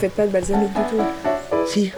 faites 0.00 0.12
pas 0.12 0.26
de 0.26 0.32
balsamique 0.32 0.70
du 0.72 0.80
tout 0.90 1.66
Si. 1.66 1.92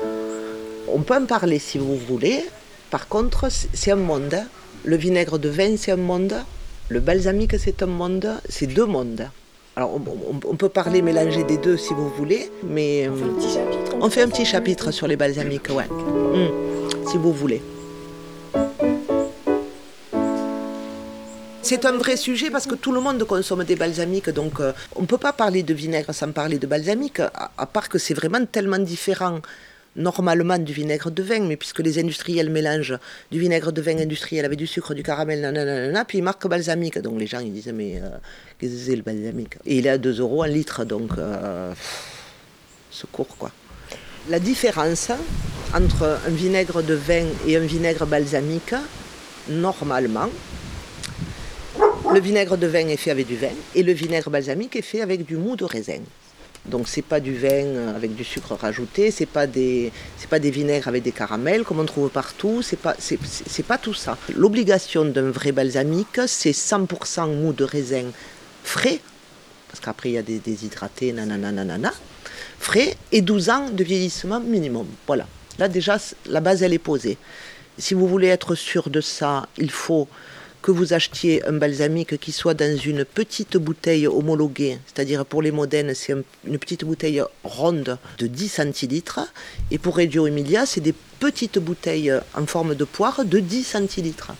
On 0.92 1.00
peut 1.00 1.14
en 1.16 1.24
parler 1.26 1.58
si 1.58 1.78
vous 1.78 1.96
voulez. 1.96 2.44
Par 2.90 3.08
contre, 3.08 3.46
c'est 3.50 3.90
un 3.92 3.96
monde. 3.96 4.36
Le 4.84 4.96
vinaigre 4.96 5.38
de 5.38 5.48
vin, 5.48 5.76
c'est 5.76 5.92
un 5.92 5.96
monde. 5.96 6.34
Le 6.88 7.00
balsamique, 7.00 7.54
c'est 7.58 7.82
un 7.82 7.86
monde. 7.86 8.28
C'est 8.48 8.66
deux 8.66 8.84
mondes. 8.84 9.28
Alors, 9.76 9.94
on, 9.94 10.00
on- 10.34 10.50
on 10.52 10.56
peut 10.56 10.68
parler, 10.68 11.00
mélanger 11.00 11.44
des 11.44 11.56
deux 11.56 11.78
si 11.78 11.94
vous 11.94 12.10
voulez, 12.10 12.50
mais 12.64 13.08
On 13.08 13.14
fait 13.16 13.22
un 13.22 13.26
euh, 13.28 13.32
petit 13.38 13.48
chapitre. 13.54 13.96
on 14.02 14.10
fait 14.10 14.22
un 14.22 14.28
petit 14.28 14.44
chapitre 14.44 14.90
sur 14.90 15.06
les 15.06 15.16
balsamiques, 15.16 15.70
ouais. 15.70 15.86
Hmm, 15.88 17.08
si 17.10 17.16
vous 17.16 17.32
voulez. 17.32 17.62
C'est 21.64 21.84
un 21.84 21.92
vrai 21.92 22.16
sujet 22.16 22.50
parce 22.50 22.66
que 22.66 22.74
tout 22.74 22.90
le 22.90 23.00
monde 23.00 23.22
consomme 23.24 23.62
des 23.62 23.76
balsamiques, 23.76 24.30
donc 24.30 24.58
euh, 24.58 24.72
on 24.96 25.02
ne 25.02 25.06
peut 25.06 25.16
pas 25.16 25.32
parler 25.32 25.62
de 25.62 25.72
vinaigre 25.72 26.12
sans 26.12 26.32
parler 26.32 26.58
de 26.58 26.66
balsamique, 26.66 27.20
à, 27.20 27.66
part 27.66 27.88
que 27.88 27.98
c'est 27.98 28.14
vraiment 28.14 28.44
tellement 28.44 28.80
différent 28.80 29.40
normalement 29.94 30.58
du 30.58 30.72
vinaigre 30.72 31.12
de 31.12 31.22
vin, 31.22 31.40
mais 31.40 31.56
puisque 31.56 31.78
les 31.78 32.00
industriels 32.00 32.50
mélangent 32.50 32.98
du 33.30 33.38
vinaigre 33.38 33.70
de 33.70 33.80
vin 33.80 33.96
industriel 33.96 34.44
avec 34.44 34.58
du 34.58 34.66
sucre, 34.66 34.92
du 34.92 35.04
caramel, 35.04 35.40
nanana, 35.40 35.76
nanana, 35.76 36.04
puis 36.04 36.18
ils 36.18 36.24
marquent 36.24 36.48
balsamique. 36.48 36.98
Donc 36.98 37.20
les 37.20 37.28
gens 37.28 37.38
ils 37.38 37.52
disent 37.52 37.72
mais 37.72 38.00
euh, 38.02 38.08
qu'est-ce 38.58 38.72
que 38.72 38.78
c'est 38.78 38.96
le 38.96 39.02
balsamique? 39.02 39.54
Et 39.64 39.78
il 39.78 39.86
est 39.86 39.90
à 39.90 39.98
2 39.98 40.20
euros 40.20 40.42
un 40.42 40.48
litre, 40.48 40.84
donc 40.84 41.12
euh, 41.16 41.72
secours 42.90 43.36
quoi. 43.38 43.52
La 44.28 44.40
différence 44.40 45.12
entre 45.72 46.18
un 46.26 46.30
vinaigre 46.30 46.82
de 46.82 46.94
vin 46.94 47.26
et 47.46 47.56
un 47.56 47.60
vinaigre 47.60 48.04
balsamique, 48.04 48.74
normalement, 49.48 50.28
le 52.12 52.20
vinaigre 52.20 52.58
de 52.58 52.66
vin 52.66 52.88
est 52.88 52.96
fait 52.96 53.10
avec 53.10 53.26
du 53.26 53.36
vin 53.36 53.56
et 53.74 53.82
le 53.82 53.92
vinaigre 53.92 54.28
balsamique 54.28 54.76
est 54.76 54.82
fait 54.82 55.00
avec 55.00 55.24
du 55.24 55.36
mou 55.36 55.56
de 55.56 55.64
raisin. 55.64 56.00
Donc 56.66 56.86
c'est 56.86 57.02
pas 57.02 57.20
du 57.20 57.34
vin 57.36 57.88
avec 57.96 58.14
du 58.14 58.22
sucre 58.22 58.54
rajouté, 58.54 59.10
c'est 59.10 59.26
pas 59.26 59.46
des 59.46 59.90
c'est 60.18 60.28
pas 60.28 60.38
des 60.38 60.50
vinaigres 60.50 60.88
avec 60.88 61.02
des 61.02 61.10
caramels 61.10 61.64
comme 61.64 61.80
on 61.80 61.86
trouve 61.86 62.10
partout, 62.10 62.60
c'est 62.62 62.78
pas 62.78 62.94
c'est, 62.98 63.66
pas 63.66 63.78
tout 63.78 63.94
ça. 63.94 64.18
L'obligation 64.36 65.04
d'un 65.06 65.30
vrai 65.30 65.52
balsamique, 65.52 66.20
c'est 66.26 66.52
100% 66.52 67.34
mou 67.34 67.52
de 67.52 67.64
raisin 67.64 68.04
frais 68.62 69.00
parce 69.68 69.80
qu'après 69.80 70.10
il 70.10 70.12
y 70.12 70.18
a 70.18 70.22
des 70.22 70.38
déshydratés 70.38 71.12
nanana 71.12 71.50
nanana 71.50 71.92
frais 72.58 72.94
et 73.10 73.22
12 73.22 73.48
ans 73.50 73.70
de 73.70 73.82
vieillissement 73.82 74.38
minimum. 74.38 74.86
Voilà. 75.06 75.26
Là 75.58 75.66
déjà 75.66 75.96
la 76.26 76.40
base 76.40 76.62
elle 76.62 76.74
est 76.74 76.78
posée. 76.78 77.16
Si 77.78 77.94
vous 77.94 78.06
voulez 78.06 78.28
être 78.28 78.54
sûr 78.54 78.90
de 78.90 79.00
ça, 79.00 79.48
il 79.56 79.70
faut 79.70 80.06
que 80.62 80.70
vous 80.70 80.92
achetiez 80.92 81.44
un 81.46 81.52
balsamique 81.54 82.18
qui 82.18 82.30
soit 82.32 82.54
dans 82.54 82.76
une 82.78 83.04
petite 83.04 83.56
bouteille 83.56 84.06
homologuée, 84.06 84.78
c'est-à-dire 84.86 85.24
pour 85.26 85.42
les 85.42 85.50
modernes, 85.50 85.92
c'est 85.94 86.12
un- 86.12 86.22
une 86.46 86.58
petite 86.58 86.84
bouteille 86.84 87.22
ronde 87.42 87.98
de 88.18 88.26
10 88.28 88.48
centilitres, 88.48 89.20
et 89.72 89.78
pour 89.78 89.96
Reggio 89.96 90.26
Emilia, 90.26 90.64
c'est 90.64 90.80
des 90.80 90.94
petites 91.18 91.58
bouteilles 91.58 92.12
en 92.34 92.46
forme 92.46 92.74
de 92.76 92.84
poire 92.84 93.24
de 93.24 93.38
10 93.40 93.64
centilitres. 93.64 94.32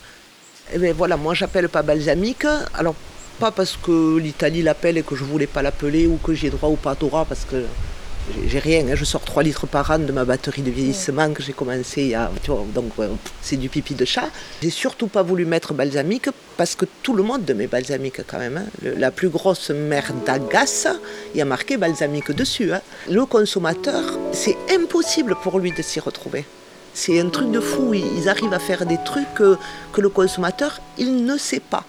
Et 0.73 0.79
bien 0.79 0.93
voilà, 0.93 1.17
moi 1.17 1.35
j'appelle 1.35 1.69
pas 1.69 1.83
balsamique, 1.83 2.47
alors 2.75 2.95
pas 3.41 3.51
parce 3.51 3.77
que 3.77 4.19
l'Italie 4.19 4.63
l'appelle 4.63 4.99
et 4.99 5.03
que 5.03 5.17
je 5.17 5.25
voulais 5.25 5.49
pas 5.49 5.63
l'appeler, 5.63 6.07
ou 6.07 6.17
que 6.19 6.33
j'ai 6.35 6.51
droit 6.51 6.69
ou 6.71 6.77
pas 6.77 6.95
droit, 6.95 7.25
parce 7.25 7.45
que 7.45 7.65
j'ai- 8.49 8.59
rien, 8.59 8.87
hein, 8.89 8.95
je 8.95 9.05
sors 9.05 9.21
3 9.23 9.43
litres 9.43 9.67
par 9.67 9.91
an 9.91 9.99
de 9.99 10.13
ma 10.13 10.25
batterie 10.25 10.63
de 10.63 10.71
vieillissement 10.71 11.33
que 11.33 11.43
j'ai 11.43 11.53
commencé 11.53 12.03
il 12.03 12.09
y 12.09 12.15
a. 12.15 12.31
Tu 12.43 12.51
vois, 12.51 12.65
donc 12.75 12.93
c'est 13.43 13.57
du 13.57 13.69
pipi 13.69 13.95
de 13.95 14.05
chat. 14.05 14.29
J'ai 14.63 14.71
surtout 14.71 15.09
pas 15.09 15.23
voulu 15.23 15.45
mettre 15.45 15.75
balsamique 15.75 16.29
parce 16.57 16.75
que 16.75 16.87
tout 17.03 17.15
le 17.15 17.23
monde 17.23 17.51
met 17.57 17.67
balsamique 17.67 18.21
quand 18.27 18.39
même. 18.39 18.59
hein. 18.59 18.89
La 18.99 19.11
plus 19.11 19.29
grosse 19.29 19.71
merde 19.71 20.25
d'agace, 20.25 20.87
il 21.35 21.39
y 21.39 21.41
a 21.43 21.45
marqué 21.45 21.77
balsamique 21.77 22.31
dessus. 22.33 22.73
hein. 22.73 22.81
Le 23.11 23.25
consommateur, 23.27 24.03
c'est 24.33 24.57
impossible 24.71 25.35
pour 25.43 25.59
lui 25.59 25.73
de 25.73 25.83
s'y 25.83 26.01
retrouver. 26.01 26.45
C'est 26.95 27.19
un 27.21 27.31
truc 27.31 27.51
de 27.51 27.61
fou, 27.61 27.95
ils 27.95 28.29
arrivent 28.29 28.53
à 28.53 28.59
faire 28.59 28.85
des 28.85 28.99
trucs 29.05 29.35
que 29.35 30.01
le 30.01 30.09
consommateur, 30.11 30.79
il 30.99 31.25
ne 31.25 31.39
sait 31.39 31.61
pas. 31.61 31.85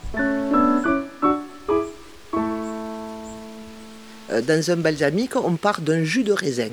Dans 4.42 4.72
un 4.72 4.76
balsamique, 4.78 5.36
on 5.36 5.56
part 5.56 5.82
d'un 5.82 6.04
jus 6.04 6.24
de 6.24 6.32
raisin. 6.32 6.70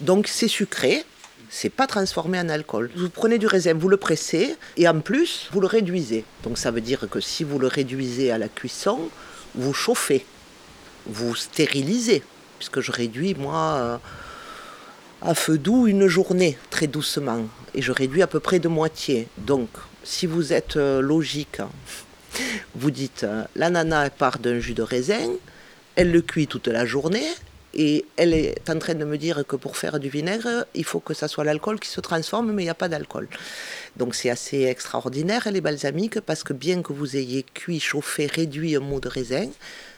Donc 0.00 0.28
c'est 0.28 0.48
sucré, 0.48 1.04
c'est 1.48 1.70
pas 1.70 1.86
transformé 1.86 2.38
en 2.38 2.48
alcool. 2.48 2.90
Vous 2.96 3.08
prenez 3.08 3.38
du 3.38 3.46
raisin, 3.46 3.74
vous 3.74 3.88
le 3.88 3.96
pressez 3.96 4.56
et 4.76 4.88
en 4.88 5.00
plus, 5.00 5.48
vous 5.52 5.60
le 5.60 5.66
réduisez. 5.66 6.24
Donc 6.44 6.58
ça 6.58 6.70
veut 6.70 6.80
dire 6.80 7.08
que 7.10 7.20
si 7.20 7.44
vous 7.44 7.58
le 7.58 7.66
réduisez 7.66 8.30
à 8.30 8.38
la 8.38 8.48
cuisson, 8.48 9.08
vous 9.54 9.72
chauffez, 9.72 10.24
vous 11.06 11.34
stérilisez, 11.34 12.22
puisque 12.58 12.80
je 12.80 12.92
réduis 12.92 13.34
moi 13.34 13.76
euh, 13.78 13.96
à 15.22 15.34
feu 15.34 15.58
doux 15.58 15.86
une 15.86 16.06
journée, 16.06 16.58
très 16.70 16.86
doucement, 16.86 17.46
et 17.74 17.82
je 17.82 17.92
réduis 17.92 18.22
à 18.22 18.26
peu 18.26 18.40
près 18.40 18.58
de 18.58 18.68
moitié. 18.68 19.28
Donc 19.38 19.68
si 20.04 20.26
vous 20.26 20.52
êtes 20.52 20.76
euh, 20.76 21.00
logique, 21.00 21.60
vous 22.74 22.90
dites 22.90 23.24
euh, 23.24 23.44
l'ananas 23.56 24.10
part 24.10 24.38
d'un 24.38 24.60
jus 24.60 24.74
de 24.74 24.82
raisin, 24.82 25.30
elle 25.98 26.12
le 26.12 26.22
cuit 26.22 26.46
toute 26.46 26.68
la 26.68 26.86
journée 26.86 27.26
et 27.74 28.04
elle 28.16 28.32
est 28.32 28.70
en 28.70 28.78
train 28.78 28.94
de 28.94 29.04
me 29.04 29.18
dire 29.18 29.44
que 29.44 29.56
pour 29.56 29.76
faire 29.76 29.98
du 29.98 30.08
vinaigre, 30.08 30.64
il 30.76 30.84
faut 30.84 31.00
que 31.00 31.12
ça 31.12 31.26
soit 31.26 31.42
l'alcool 31.42 31.80
qui 31.80 31.88
se 31.88 32.00
transforme, 32.00 32.52
mais 32.52 32.62
il 32.62 32.66
n'y 32.66 32.70
a 32.70 32.74
pas 32.74 32.88
d'alcool. 32.88 33.28
Donc 33.96 34.14
c'est 34.14 34.30
assez 34.30 34.62
extraordinaire 34.62 35.48
les 35.50 35.60
balsamiques 35.60 36.20
parce 36.20 36.44
que 36.44 36.52
bien 36.52 36.82
que 36.82 36.92
vous 36.92 37.16
ayez 37.16 37.42
cuit, 37.42 37.80
chauffé, 37.80 38.26
réduit 38.26 38.76
un 38.76 38.80
mou 38.80 39.00
de 39.00 39.08
raisin, 39.08 39.48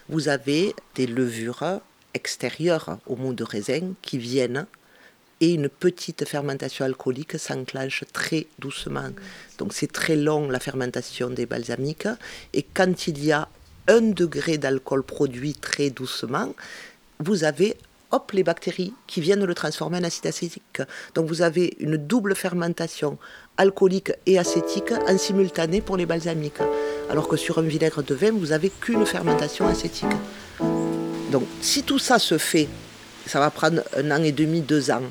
vous 0.09 0.29
avez 0.29 0.75
des 0.95 1.07
levures 1.07 1.81
extérieures 2.15 2.97
au 3.07 3.17
mou 3.17 3.35
de 3.35 3.45
raisin 3.45 3.93
qui 4.01 4.17
viennent 4.17 4.67
et 5.43 5.53
une 5.53 5.69
petite 5.69 6.27
fermentation 6.27 6.87
alcoolique 6.87 7.39
s'enclenche 7.39 8.05
très 8.11 8.47
doucement. 8.59 9.11
Donc 9.59 9.75
c'est 9.75 9.93
très 9.93 10.17
long 10.17 10.49
la 10.49 10.61
fermentation 10.61 11.29
des 11.29 11.45
balsamiques 11.45 12.09
et 12.55 12.63
quand 12.63 13.07
il 13.07 13.23
y 13.23 13.33
a 13.33 13.50
un 13.91 14.03
degré 14.13 14.57
d'alcool 14.57 15.03
produit 15.03 15.55
très 15.55 15.91
doucement, 15.91 16.55
vous 17.19 17.45
avez 17.45 17.77
hop 18.13 18.33
les 18.33 18.45
bactéries 18.45 18.95
qui 19.07 19.21
viennent 19.21 19.45
le 19.45 19.55
transformer 19.55 19.99
en 19.99 20.05
acide 20.05 20.27
acétique. 20.27 20.81
Donc 21.15 21.27
vous 21.27 21.43
avez 21.43 21.77
une 21.81 21.97
double 21.97 22.35
fermentation 22.35 23.19
alcoolique 23.57 24.13
et 24.27 24.39
acétique 24.39 24.93
en 25.09 25.19
simultané 25.19 25.81
pour 25.81 25.97
les 25.97 26.07
balsamiques. 26.07 26.63
Alors 27.11 27.29
que 27.29 27.37
sur 27.37 27.59
un 27.59 27.63
vinaigre 27.63 28.03
de 28.03 28.15
vin, 28.15 28.31
vous 28.31 28.49
n'avez 28.49 28.71
qu'une 28.71 29.05
fermentation 29.05 29.67
acétique. 29.67 30.07
Donc 31.33 31.45
si 31.61 31.83
tout 31.83 31.99
ça 31.99 32.19
se 32.19 32.39
fait, 32.39 32.69
ça 33.27 33.41
va 33.41 33.51
prendre 33.51 33.83
un 33.97 34.11
an 34.13 34.23
et 34.23 34.33
demi, 34.33 34.61
deux 34.61 34.91
ans. 34.91 35.03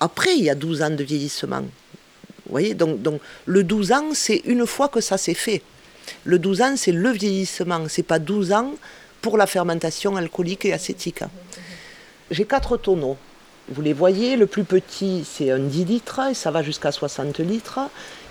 Après, 0.00 0.36
il 0.36 0.44
y 0.44 0.50
a 0.50 0.54
12 0.54 0.82
ans 0.82 0.90
de 0.90 1.02
vieillissement. 1.02 1.62
Vous 1.62 2.50
voyez, 2.50 2.74
donc, 2.74 3.02
donc 3.02 3.20
le 3.46 3.64
12 3.64 3.92
ans, 3.92 4.10
c'est 4.12 4.42
une 4.44 4.66
fois 4.66 4.88
que 4.88 5.00
ça 5.00 5.18
s'est 5.18 5.34
fait. 5.34 5.62
Le 6.24 6.38
12 6.38 6.62
ans, 6.62 6.74
c'est 6.76 6.92
le 6.92 7.10
vieillissement. 7.10 7.84
C'est 7.88 8.02
pas 8.02 8.18
12 8.18 8.52
ans 8.52 8.72
pour 9.20 9.36
la 9.36 9.46
fermentation 9.46 10.16
alcoolique 10.16 10.64
et 10.64 10.72
acétique. 10.72 11.22
J'ai 12.30 12.44
quatre 12.44 12.76
tonneaux. 12.76 13.16
Vous 13.70 13.82
les 13.82 13.92
voyez, 13.92 14.36
le 14.36 14.46
plus 14.46 14.64
petit, 14.64 15.26
c'est 15.30 15.50
un 15.50 15.58
10 15.58 15.84
litres 15.84 16.20
et 16.30 16.34
ça 16.34 16.50
va 16.50 16.62
jusqu'à 16.62 16.90
60 16.90 17.38
litres. 17.40 17.80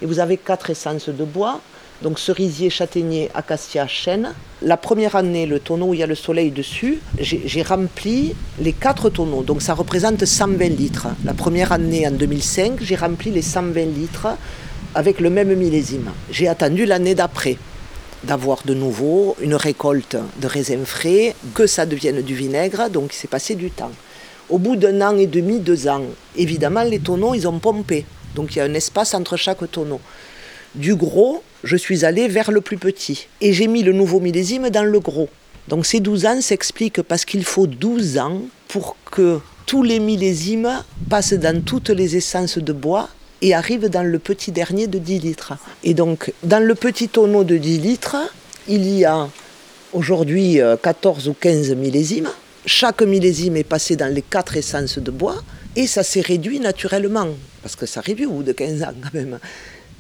Et 0.01 0.05
vous 0.05 0.19
avez 0.19 0.37
quatre 0.37 0.69
essences 0.69 1.09
de 1.09 1.23
bois. 1.23 1.61
Donc 2.01 2.19
cerisier, 2.19 2.69
châtaignier, 2.69 3.29
acacia, 3.33 3.87
chêne. 3.87 4.33
La 4.61 4.77
première 4.77 5.16
année, 5.16 5.47
le 5.47 5.59
tonneau 5.59 5.87
où 5.87 5.93
il 5.93 5.99
y 5.99 6.03
a 6.03 6.07
le 6.07 6.16
soleil 6.16 6.51
dessus, 6.51 6.99
j'ai 7.19 7.63
rempli 7.63 8.35
les 8.59 8.73
quatre 8.73 9.09
tonneaux. 9.09 9.43
Donc 9.43 9.61
ça 9.61 9.73
représente 9.73 10.23
120 10.23 10.69
litres. 10.69 11.07
La 11.25 11.33
première 11.33 11.71
année, 11.71 12.07
en 12.07 12.11
2005, 12.11 12.81
j'ai 12.81 12.95
rempli 12.95 13.31
les 13.31 13.41
120 13.41 13.85
litres 13.85 14.27
avec 14.95 15.19
le 15.19 15.29
même 15.29 15.53
millésime. 15.53 16.11
J'ai 16.31 16.47
attendu 16.47 16.85
l'année 16.85 17.15
d'après 17.15 17.57
d'avoir 18.23 18.63
de 18.66 18.73
nouveau 18.73 19.35
une 19.41 19.55
récolte 19.55 20.17
de 20.41 20.47
raisins 20.47 20.85
frais, 20.85 21.35
que 21.53 21.67
ça 21.67 21.85
devienne 21.85 22.22
du 22.22 22.35
vinaigre, 22.35 22.89
donc 22.89 23.13
il 23.13 23.17
s'est 23.17 23.28
passé 23.28 23.55
du 23.55 23.69
temps. 23.69 23.91
Au 24.49 24.57
bout 24.57 24.75
d'un 24.75 25.01
an 25.01 25.17
et 25.17 25.28
demi, 25.28 25.59
deux 25.59 25.87
ans, 25.87 26.03
évidemment, 26.35 26.84
les 26.84 26.99
tonneaux, 26.99 27.35
ils 27.35 27.47
ont 27.47 27.59
pompé. 27.59 28.05
Donc 28.35 28.55
il 28.55 28.59
y 28.59 28.61
a 28.61 28.66
un 28.66 28.73
espace 28.73 29.13
entre 29.13 29.37
chaque 29.37 29.69
tonneau. 29.72 29.99
Du 30.75 30.95
gros, 30.95 31.43
je 31.63 31.75
suis 31.75 32.05
allé 32.05 32.28
vers 32.28 32.51
le 32.51 32.61
plus 32.61 32.78
petit. 32.78 33.28
Et 33.41 33.53
j'ai 33.53 33.67
mis 33.67 33.83
le 33.83 33.93
nouveau 33.93 34.19
millésime 34.19 34.69
dans 34.69 34.83
le 34.83 34.99
gros. 34.99 35.29
Donc 35.67 35.85
ces 35.85 35.99
12 35.99 36.25
ans 36.25 36.41
s'expliquent 36.41 37.01
parce 37.01 37.25
qu'il 37.25 37.43
faut 37.43 37.67
12 37.67 38.17
ans 38.19 38.41
pour 38.67 38.95
que 39.11 39.40
tous 39.66 39.83
les 39.83 39.99
millésimes 39.99 40.83
passent 41.09 41.33
dans 41.33 41.61
toutes 41.63 41.90
les 41.90 42.16
essences 42.16 42.57
de 42.57 42.73
bois 42.73 43.09
et 43.41 43.53
arrivent 43.53 43.89
dans 43.89 44.03
le 44.03 44.19
petit 44.19 44.51
dernier 44.51 44.87
de 44.87 44.99
10 44.99 45.19
litres. 45.19 45.53
Et 45.84 45.93
donc, 45.93 46.34
dans 46.43 46.63
le 46.63 46.75
petit 46.75 47.09
tonneau 47.09 47.43
de 47.43 47.57
10 47.57 47.79
litres, 47.79 48.17
il 48.67 48.87
y 48.87 49.05
a 49.05 49.29
aujourd'hui 49.93 50.61
euh, 50.61 50.75
14 50.78 51.28
ou 51.28 51.34
15 51.34 51.75
millésimes. 51.75 52.29
Chaque 52.66 53.01
millésime 53.01 53.57
est 53.57 53.63
passé 53.63 53.95
dans 53.95 54.13
les 54.13 54.22
quatre 54.22 54.57
essences 54.57 54.99
de 54.99 55.11
bois 55.11 55.41
et 55.75 55.87
ça 55.87 56.03
s'est 56.03 56.22
réduit 56.22 56.59
naturellement, 56.59 57.29
parce 57.61 57.75
que 57.75 57.85
ça 57.85 58.01
réduit 58.01 58.25
au 58.25 58.31
bout 58.31 58.43
de 58.43 58.51
15 58.51 58.84
ans 58.84 58.93
quand 59.01 59.13
même. 59.13 59.40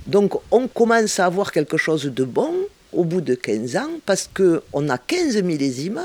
Donc 0.05 0.33
on 0.51 0.67
commence 0.67 1.19
à 1.19 1.25
avoir 1.25 1.51
quelque 1.51 1.77
chose 1.77 2.05
de 2.05 2.23
bon 2.23 2.51
au 2.93 3.03
bout 3.03 3.21
de 3.21 3.35
15 3.35 3.75
ans 3.77 3.89
parce 4.05 4.29
qu'on 4.33 4.89
a 4.89 4.97
15 4.97 5.43
millésimes 5.43 6.01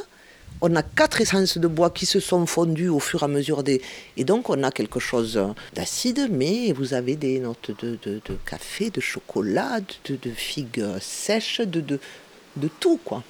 On 0.64 0.76
a 0.76 0.84
quatre 0.84 1.20
essences 1.20 1.58
de 1.58 1.66
bois 1.66 1.90
qui 1.90 2.06
se 2.06 2.20
sont 2.20 2.46
fondues 2.46 2.88
au 2.88 3.00
fur 3.00 3.22
et 3.22 3.24
à 3.24 3.28
mesure 3.28 3.64
des... 3.64 3.82
Et 4.16 4.22
donc 4.22 4.48
on 4.48 4.62
a 4.62 4.70
quelque 4.70 5.00
chose 5.00 5.40
d'acide, 5.74 6.28
mais 6.30 6.72
vous 6.72 6.94
avez 6.94 7.16
des 7.16 7.40
notes 7.40 7.72
de, 7.82 7.98
de, 8.00 8.20
café, 8.46 8.90
de 8.90 9.00
chocolat, 9.00 9.80
de, 10.08 10.16
de 10.16 10.30
figues 10.30 10.84
sèches, 11.00 11.60
de, 11.62 11.80
de, 11.80 11.98
de 12.56 12.68
tout 12.78 13.00
quoi. 13.04 13.24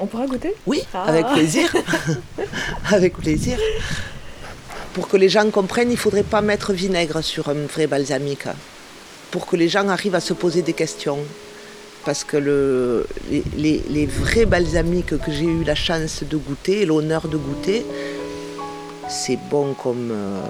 On 0.00 0.06
pourra 0.06 0.26
goûter? 0.26 0.54
Oui, 0.66 0.82
ah. 0.94 1.04
avec 1.04 1.26
plaisir. 1.26 1.74
avec 2.90 3.18
plaisir. 3.18 3.58
Pour 4.94 5.08
que 5.08 5.18
les 5.18 5.28
gens 5.28 5.50
comprennent, 5.50 5.90
il 5.90 5.94
ne 5.94 5.98
faudrait 5.98 6.22
pas 6.22 6.40
mettre 6.40 6.72
vinaigre 6.72 7.20
sur 7.22 7.50
un 7.50 7.66
vrai 7.66 7.86
balsamique. 7.86 8.46
Pour 9.30 9.46
que 9.46 9.56
les 9.56 9.68
gens 9.68 9.88
arrivent 9.88 10.14
à 10.14 10.20
se 10.20 10.32
poser 10.32 10.62
des 10.62 10.72
questions. 10.72 11.18
Parce 12.04 12.22
que 12.22 12.36
le, 12.36 13.06
les, 13.56 14.06
vrais 14.06 14.44
balsamiques 14.44 15.16
que 15.18 15.32
j'ai 15.32 15.46
eu 15.46 15.64
la 15.64 15.74
chance 15.74 16.22
de 16.22 16.36
goûter, 16.36 16.84
l'honneur 16.84 17.28
de 17.28 17.38
goûter, 17.38 17.86
c'est 19.08 19.38
bon 19.50 19.74
comme, 19.74 20.10
euh, 20.10 20.40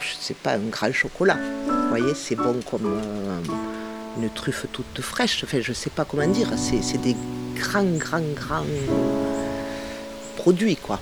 je 0.00 0.14
sais 0.18 0.34
pas, 0.34 0.54
un 0.54 0.68
grand 0.70 0.92
chocolat. 0.92 1.38
Vous 1.66 1.88
voyez, 1.88 2.14
c'est 2.14 2.34
bon 2.34 2.56
comme 2.68 2.86
euh, 2.86 3.38
une 4.20 4.28
truffe 4.30 4.66
toute 4.72 5.00
fraîche. 5.00 5.44
Enfin, 5.44 5.58
je 5.60 5.72
sais 5.72 5.90
pas 5.90 6.04
comment 6.04 6.26
dire. 6.26 6.48
C'est 6.56 7.00
des 7.00 7.16
grands, 7.54 7.84
grands, 7.84 8.32
grands 8.34 8.66
produits, 10.36 10.76
quoi. 10.76 11.00